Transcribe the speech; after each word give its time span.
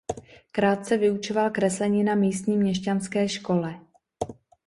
Krátce 0.51 0.97
vyučoval 0.97 1.49
kreslení 1.49 2.03
na 2.03 2.15
místní 2.15 2.57
měšťanské 2.57 3.29
škole. 3.29 3.79